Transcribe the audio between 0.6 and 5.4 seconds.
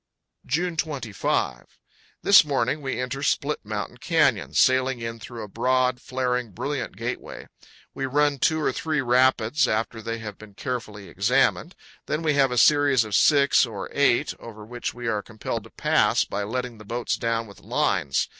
25. This morning we enter Split Mountain Canyon, sailing in